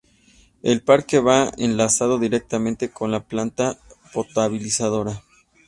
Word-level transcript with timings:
El 0.63 0.81
parque 0.81 1.19
va 1.19 1.51
enlazado 1.57 2.17
directamente 2.17 2.89
con 2.89 3.11
la 3.11 3.19
planta 3.19 3.77
potabilizadora. 4.13 5.21